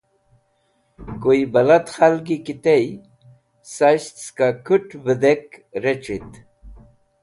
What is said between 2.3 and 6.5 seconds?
ki tey sas̃ht saka kũt̃ vedẽk rec̃hit.